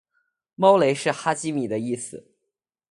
[0.55, 2.33] 猫雷是哈基米的意思